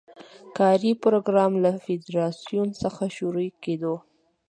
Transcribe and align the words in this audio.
کاري 0.57 0.91
پروګرام 1.03 1.51
له 1.63 1.71
فدراسیون 1.85 2.69
څخه 2.81 3.03
شروع 3.17 3.47
کېدو. 3.63 3.95